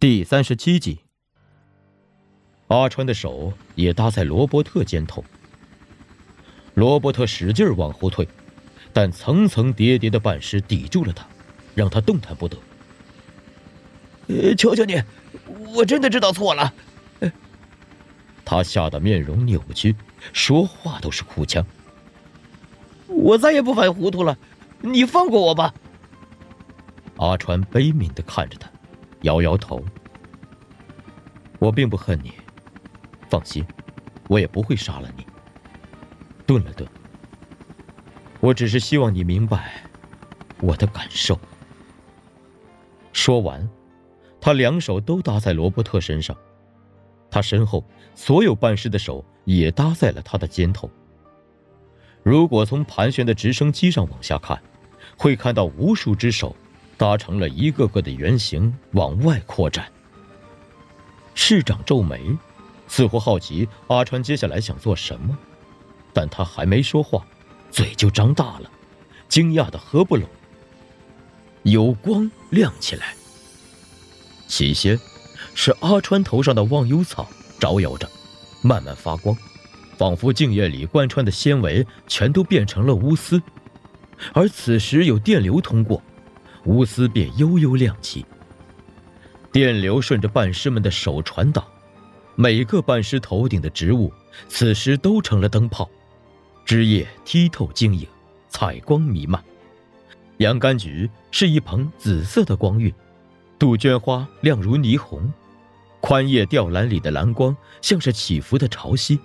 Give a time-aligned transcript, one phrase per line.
[0.00, 1.00] 第三十七集，
[2.68, 5.24] 阿川的手也搭在罗伯特肩头。
[6.74, 8.28] 罗伯特使劲往后退，
[8.92, 11.26] 但层层叠叠的半尸抵住了他，
[11.74, 12.56] 让他动弹不得。
[14.54, 15.02] 求求你，
[15.74, 16.72] 我真的知道错了。
[18.44, 19.96] 他吓得面容扭曲，
[20.32, 21.66] 说话都是哭腔。
[23.08, 24.38] 我再也不犯糊涂了，
[24.80, 25.74] 你放过我吧。
[27.16, 28.70] 阿川悲悯的看着他。
[29.22, 29.82] 摇摇头，
[31.58, 32.32] 我并不恨你，
[33.28, 33.64] 放心，
[34.28, 35.26] 我也不会杀了你。
[36.46, 36.88] 顿了顿，
[38.40, 39.82] 我只是希望你明白
[40.60, 41.38] 我的感受。
[43.12, 43.68] 说完，
[44.40, 46.36] 他两手都搭在罗伯特身上，
[47.30, 50.88] 他身后所有办事的手也搭在了他的肩头。
[52.22, 54.62] 如果从盘旋的直升机上往下看，
[55.16, 56.54] 会看到无数只手。
[56.98, 59.90] 搭成了一个个的圆形，往外扩展。
[61.34, 62.36] 市长皱眉，
[62.88, 65.38] 似乎好奇阿川接下来想做什么，
[66.12, 67.24] 但他还没说话，
[67.70, 68.68] 嘴就张大了，
[69.28, 70.28] 惊讶的合不拢。
[71.62, 73.14] 有光亮起来，
[74.48, 74.98] 起先
[75.54, 77.28] 是阿川头上的忘忧草
[77.60, 78.10] 招摇着，
[78.60, 79.36] 慢慢发光，
[79.96, 83.40] 仿佛静夜里贯穿的纤维全都变成了钨丝，
[84.32, 86.02] 而此时有电流通过。
[86.68, 88.26] 钨丝便悠悠亮起，
[89.50, 91.66] 电流顺着半尸们的手传导，
[92.34, 94.12] 每个半尸头顶的植物
[94.48, 95.88] 此时都成了灯泡，
[96.66, 98.06] 枝叶剔透晶莹，
[98.50, 99.42] 彩光弥漫。
[100.36, 102.92] 洋甘菊是一捧紫色的光晕，
[103.58, 105.32] 杜鹃花亮如霓虹，
[106.02, 109.18] 宽叶吊兰里的蓝光像是起伏的潮汐。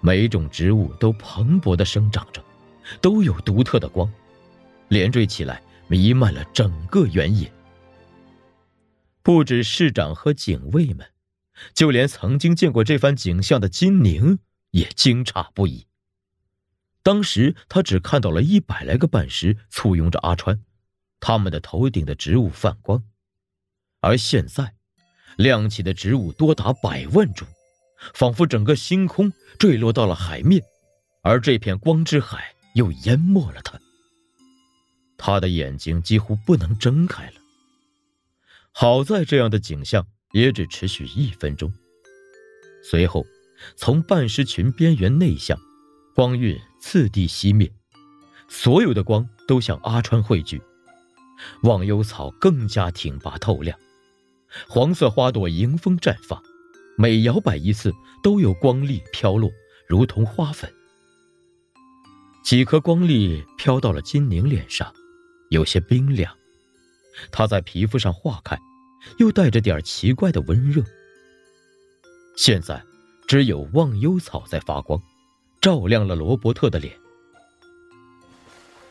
[0.00, 2.42] 每种植物都蓬勃地生长着，
[3.00, 4.10] 都有独特的光，
[4.88, 5.62] 连缀起来。
[5.86, 7.52] 弥漫了整个原野，
[9.22, 11.06] 不止市长和警卫们，
[11.74, 14.38] 就连曾经见过这番景象的金宁
[14.70, 15.86] 也惊诧不已。
[17.02, 20.64] 当时他只看到了一百来个半石簇拥着阿川，
[21.20, 23.04] 他们的头顶的植物泛光，
[24.00, 24.74] 而现在，
[25.36, 27.44] 亮起的植物多达百万株，
[28.14, 30.62] 仿佛整个星空坠落到了海面，
[31.22, 33.78] 而这片光之海又淹没了他。
[35.26, 37.32] 他的眼睛几乎不能睁开了。
[38.72, 41.72] 好在这样的景象也只持续一分钟，
[42.82, 43.24] 随后，
[43.74, 45.58] 从半尸群边缘内向，
[46.14, 47.72] 光晕次第熄灭，
[48.48, 50.60] 所有的光都向阿川汇聚。
[51.62, 53.78] 忘忧草更加挺拔透亮，
[54.68, 56.42] 黄色花朵迎风绽放，
[56.98, 59.50] 每摇摆一次都有光粒飘落，
[59.88, 60.70] 如同花粉。
[62.44, 64.94] 几颗光粒飘到了金宁脸上。
[65.54, 66.36] 有些冰凉，
[67.30, 68.58] 它在皮肤上化开，
[69.18, 70.82] 又带着点奇怪的温热。
[72.36, 72.82] 现在，
[73.28, 75.00] 只有忘忧草在发光，
[75.60, 76.92] 照亮了罗伯特的脸。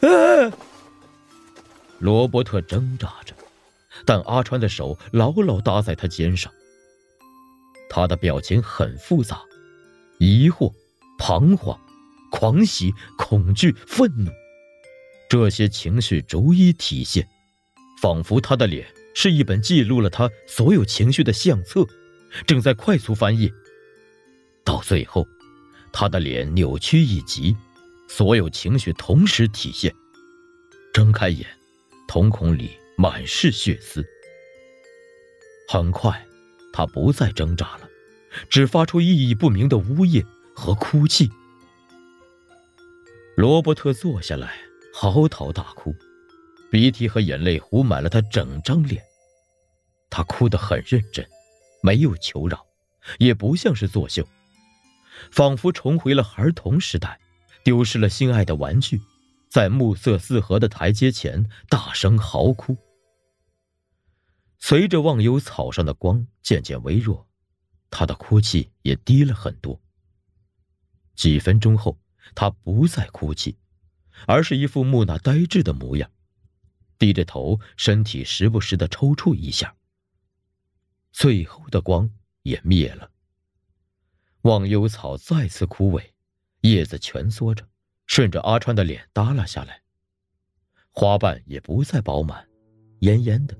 [0.00, 0.52] 啊！
[2.00, 3.32] 罗伯特挣扎着，
[4.04, 6.52] 但阿川的手牢牢搭在他肩上。
[7.88, 9.40] 他的表情很复杂，
[10.18, 10.72] 疑惑、
[11.20, 11.78] 彷徨、
[12.32, 14.32] 狂喜、恐惧、愤怒。
[15.28, 17.28] 这些情绪逐一体现，
[18.00, 21.86] 仿佛他的脸是一本记录了他所有情绪的相册，
[22.46, 23.52] 正在快速翻页。
[24.64, 25.26] 到最后，
[25.92, 27.54] 他的脸扭曲一极，
[28.08, 29.94] 所有情绪同时体现。
[30.94, 31.46] 睁开眼，
[32.06, 34.02] 瞳孔里满是血丝。
[35.68, 36.26] 很快，
[36.72, 37.88] 他不再挣扎了，
[38.48, 40.24] 只发出意义不明的呜咽
[40.54, 41.30] 和哭泣。
[43.36, 44.67] 罗伯特坐下来。
[45.00, 45.94] 嚎啕大哭，
[46.72, 49.00] 鼻涕和眼泪糊满了他整张脸。
[50.10, 51.24] 他哭得很认真，
[51.84, 52.66] 没有求饶，
[53.20, 54.26] 也不像是作秀，
[55.30, 57.20] 仿佛重回了孩童时代，
[57.62, 59.00] 丢失了心爱的玩具，
[59.48, 62.76] 在暮色四合的台阶前大声嚎哭。
[64.58, 67.24] 随着忘忧草上的光渐渐微弱，
[67.88, 69.80] 他的哭泣也低了很多。
[71.14, 71.96] 几分钟后，
[72.34, 73.56] 他不再哭泣。
[74.26, 76.10] 而是一副木讷呆滞的模样，
[76.98, 79.74] 低着头，身体时不时的抽搐一下。
[81.12, 82.10] 最后的光
[82.42, 83.10] 也灭了。
[84.42, 86.02] 忘忧草再次枯萎，
[86.60, 87.66] 叶子蜷缩着，
[88.06, 89.82] 顺着阿川的脸耷拉下来。
[90.90, 92.48] 花瓣也不再饱满，
[93.00, 93.56] 蔫蔫的，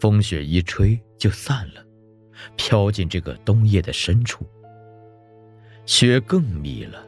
[0.00, 1.84] 风雪一吹就散了，
[2.56, 4.46] 飘进这个冬夜的深处。
[5.86, 7.06] 雪更密了，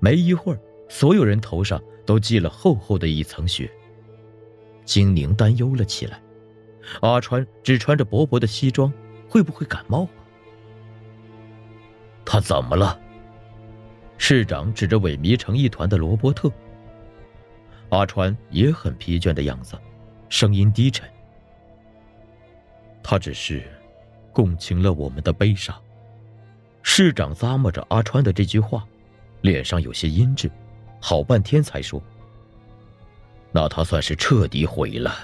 [0.00, 0.60] 没一会儿。
[0.88, 3.70] 所有人头上都积了厚厚的一层雪。
[4.84, 6.20] 金宁担忧了起来，
[7.02, 8.92] 阿川只穿着薄薄的西装，
[9.28, 10.08] 会不会感冒？
[12.24, 12.98] 他怎么了？
[14.16, 16.50] 市长指着萎靡成一团的罗伯特。
[17.90, 19.78] 阿川也很疲倦的样子，
[20.28, 21.08] 声音低沉。
[23.02, 23.62] 他只是
[24.32, 25.74] 共情了我们的悲伤。
[26.82, 28.86] 市长咂摸着阿川的这句话，
[29.42, 30.50] 脸上有些阴鸷，
[31.00, 32.02] 好半天才说
[33.52, 35.14] ：“那他算是彻底毁了。”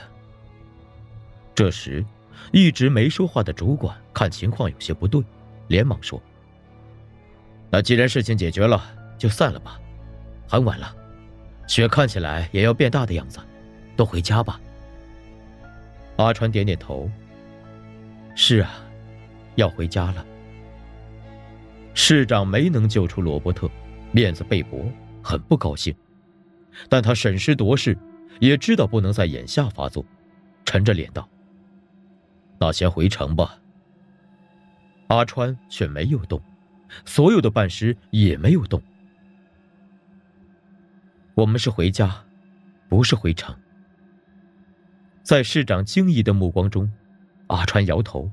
[1.54, 2.04] 这时，
[2.52, 5.22] 一直没说话的主管看情况有些不对，
[5.68, 6.20] 连忙说
[7.70, 8.82] ：“那既然事情解决了，
[9.18, 9.80] 就散了吧，
[10.48, 10.94] 很晚了，
[11.66, 13.38] 雪看起来也要变大的样子，
[13.96, 14.60] 都回家吧。”
[16.16, 17.10] 阿川点点头
[18.36, 18.70] ：“是啊，
[19.56, 20.24] 要回家了。”
[21.94, 23.70] 市长没能救出罗伯特，
[24.10, 24.84] 面子被驳，
[25.24, 25.94] 很不高兴，
[26.90, 27.96] 但他审时度势，
[28.40, 30.04] 也知道不能在眼下发作，
[30.66, 31.26] 沉着脸道。
[32.60, 33.58] 那先回城吧。
[35.08, 36.40] 阿川却没有动，
[37.04, 38.82] 所有的办事也没有动。
[41.34, 42.24] 我们是回家，
[42.88, 43.54] 不是回城。
[45.22, 46.90] 在市长惊异的目光中，
[47.46, 48.30] 阿川摇头。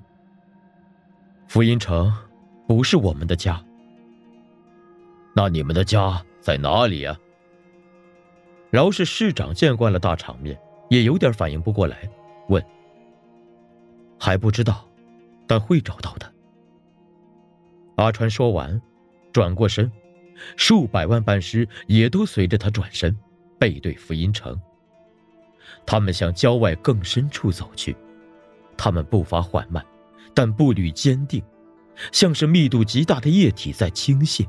[1.47, 2.13] 福音城
[2.67, 3.63] 不是我们的家。
[5.33, 7.17] 那你们的家在哪里啊？
[8.71, 10.59] 饶是市长见惯了大场面，
[10.89, 12.09] 也有点反应不过来，
[12.49, 12.63] 问。
[14.19, 14.87] 还不知道，
[15.45, 16.33] 但会找到的。
[17.95, 18.81] 阿川说完，
[19.31, 19.91] 转过身，
[20.57, 23.15] 数百万半师也都随着他转身，
[23.59, 24.59] 背对福音城。
[25.85, 27.95] 他们向郊外更深处走去，
[28.75, 29.85] 他们步伐缓慢，
[30.33, 31.43] 但步履坚定，
[32.11, 34.47] 像是密度极大的液体在倾泻。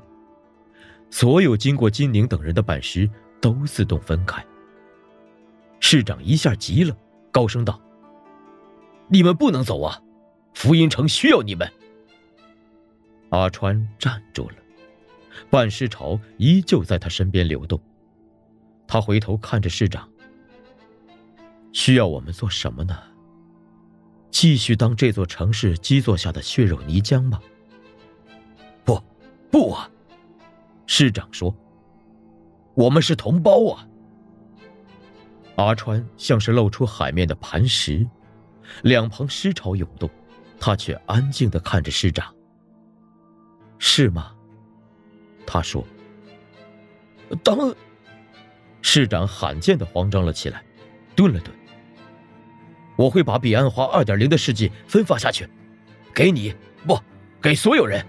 [1.12, 4.44] 所有经过金陵等人的半师都自动分开。
[5.78, 6.96] 市长一下急了，
[7.30, 7.78] 高声道。
[9.08, 10.00] 你们不能走啊！
[10.54, 11.70] 福音城需要你们。
[13.28, 14.56] 阿川站住了，
[15.50, 17.78] 半尸潮依旧在他身边流动。
[18.86, 20.08] 他回头看着市长
[21.74, 22.96] ：“需要我们做什么呢？
[24.30, 27.38] 继续当这座城市基座下的血肉泥浆吗
[28.82, 28.98] ？”“不，
[29.50, 29.90] 不啊！”
[30.94, 31.56] 市长说
[32.76, 33.88] ，“我们是同胞啊。”
[35.56, 38.06] 阿川像是露出海面的磐石。
[38.82, 40.10] 两旁尸潮涌动，
[40.60, 42.30] 他却安静的看着师长。
[43.78, 44.34] 是吗？
[45.46, 45.82] 他说。
[47.42, 47.74] 当，
[48.82, 50.62] 市长罕见的慌张了起来，
[51.16, 51.50] 顿了顿。
[52.96, 55.48] 我会把彼岸花二点零的事迹分发下去，
[56.14, 56.54] 给你，
[56.86, 56.98] 不，
[57.40, 58.04] 给所有人。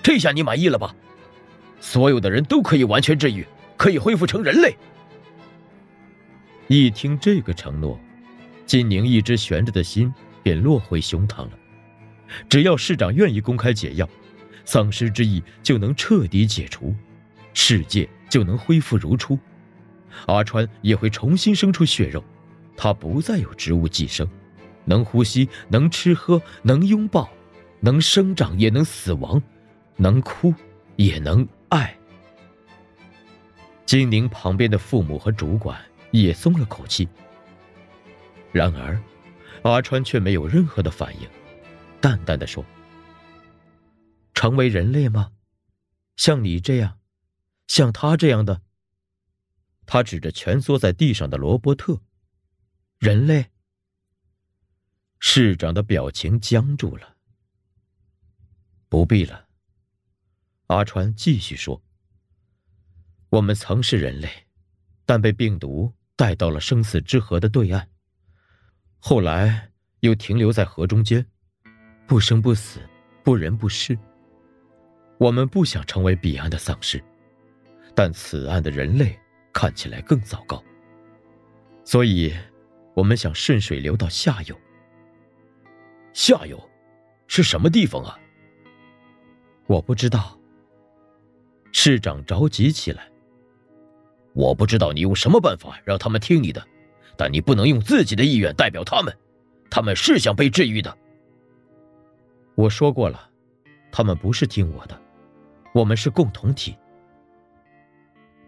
[0.00, 0.94] 这下你满意了吧？
[1.80, 3.46] 所有的人都可以完全治愈，
[3.76, 4.76] 可以恢复成人类。
[6.68, 7.98] 一听这个承诺。
[8.66, 11.50] 金宁一直悬着的心便落回胸膛了。
[12.48, 14.08] 只要市长愿意公开解药，
[14.64, 16.94] 丧尸之意就能彻底解除，
[17.52, 19.36] 世界就能恢复如初，
[20.26, 22.22] 阿川也会重新生出血肉，
[22.76, 24.24] 他不再有植物寄生，
[24.84, 27.28] 能呼吸，能吃喝，能拥抱，
[27.80, 29.42] 能生长也能死亡，
[29.96, 30.54] 能哭
[30.94, 31.98] 也能爱。
[33.86, 37.08] 金宁旁边的父母和主管也松了口气。
[38.52, 39.00] 然而，
[39.62, 41.28] 阿川却没有任何的反应，
[42.00, 42.64] 淡淡的说
[44.34, 45.32] ：“成为人类吗？
[46.16, 46.98] 像你这样，
[47.66, 48.62] 像他这样的。”
[49.86, 52.00] 他指着蜷缩在地上的罗伯特
[52.98, 53.50] ，“人类。”
[55.18, 57.16] 市长的表情僵住了。
[58.88, 59.48] 不必了，
[60.70, 61.82] 阿川继续说
[63.28, 64.28] ：“我们曾是人类，
[65.04, 67.88] 但被病毒带到了生死之河的对岸。”
[69.00, 71.26] 后来又停留在河中间，
[72.06, 72.78] 不生不死，
[73.24, 73.98] 不人不尸。
[75.18, 77.02] 我们不想成为彼岸的丧尸，
[77.92, 79.18] 但此岸的人类
[79.52, 80.62] 看起来更糟糕，
[81.84, 82.32] 所以，
[82.94, 84.56] 我们想顺水流到下游。
[86.12, 86.70] 下游，
[87.26, 88.16] 是什么地方啊？
[89.66, 90.39] 我不知道。
[91.72, 93.08] 市长着急起来。
[94.32, 96.66] 我不知道你用什么办法让他们听你的。
[97.16, 99.14] 但你不能用自己的意愿代表他们，
[99.68, 100.96] 他们是想被治愈的。
[102.54, 103.28] 我说过了，
[103.92, 104.98] 他们不是听我的，
[105.74, 106.74] 我们是共同体。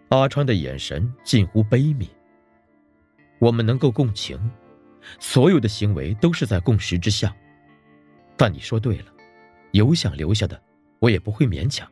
[0.09, 2.07] 阿川的眼神近乎悲悯。
[3.37, 4.39] 我们能够共情，
[5.19, 7.35] 所有的行为都是在共识之下。
[8.35, 9.13] 但你说对了，
[9.73, 10.59] 有想留下的，
[10.97, 11.87] 我也不会勉强。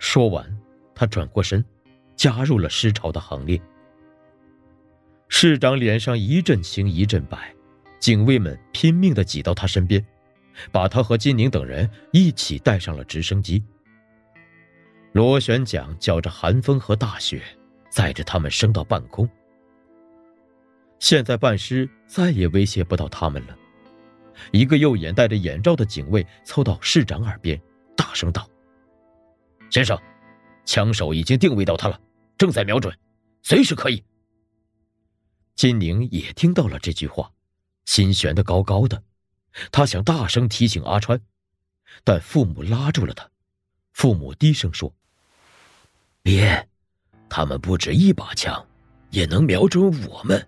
[0.00, 0.44] 说完，
[0.94, 1.64] 他转过身，
[2.16, 3.60] 加入了尸潮的行列。
[5.28, 7.54] 市长脸上一阵青一阵白，
[8.00, 10.04] 警卫们拼命的挤到他身边，
[10.72, 13.62] 把他和金宁等人一起带上了直升机。
[15.12, 17.42] 螺旋桨搅着寒风和大雪，
[17.90, 19.28] 载着他们升到半空。
[20.98, 23.56] 现在半尸再也威胁不到他们了。
[24.50, 27.60] 一个右眼戴着眼罩的警卫凑到市长耳边，
[27.94, 28.48] 大声道
[29.70, 29.96] ：“先生，
[30.64, 32.00] 枪手已经定位到他了，
[32.36, 32.96] 正在瞄准，
[33.42, 34.04] 随时可以。”
[35.54, 37.30] 金宁也听到了这句话。
[37.86, 39.02] 心悬得高高的，
[39.72, 41.20] 他想大声提醒阿川，
[42.04, 43.28] 但父母拉住了他。
[43.94, 44.94] 父母低声说
[46.22, 46.68] ：“别，
[47.28, 48.64] 他们不止一把枪，
[49.10, 50.46] 也能瞄准我们。”